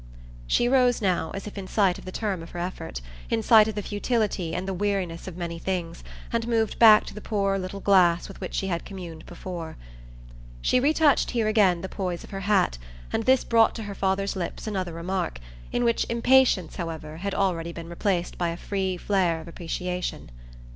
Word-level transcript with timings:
She 0.47 0.67
rose 0.67 0.99
now, 0.99 1.29
as 1.35 1.45
if 1.45 1.59
in 1.59 1.67
sight 1.67 1.99
of 1.99 2.05
the 2.05 2.11
term 2.11 2.41
of 2.41 2.49
her 2.49 2.59
effort, 2.59 3.01
in 3.29 3.43
sight 3.43 3.67
of 3.67 3.75
the 3.75 3.83
futility 3.83 4.55
and 4.55 4.67
the 4.67 4.73
weariness 4.73 5.27
of 5.27 5.37
many 5.37 5.59
things, 5.59 6.03
and 6.33 6.47
moved 6.47 6.79
back 6.79 7.05
to 7.05 7.13
the 7.13 7.21
poor 7.21 7.59
little 7.59 7.81
glass 7.81 8.27
with 8.27 8.41
which 8.41 8.55
she 8.55 8.65
had 8.65 8.83
communed 8.83 9.27
before. 9.27 9.77
She 10.59 10.79
retouched 10.79 11.29
here 11.29 11.47
again 11.47 11.81
the 11.81 11.87
poise 11.87 12.23
of 12.23 12.31
her 12.31 12.39
hat, 12.39 12.79
and 13.13 13.25
this 13.25 13.43
brought 13.43 13.75
to 13.75 13.83
her 13.83 13.93
father's 13.93 14.35
lips 14.35 14.65
another 14.65 14.93
remark 14.93 15.37
in 15.71 15.83
which 15.83 16.07
impatience, 16.09 16.77
however, 16.77 17.17
had 17.17 17.35
already 17.35 17.71
been 17.71 17.87
replaced 17.87 18.39
by 18.39 18.49
a 18.49 18.57
free 18.57 18.97
flare 18.97 19.39
of 19.39 19.47
appreciation. 19.47 20.31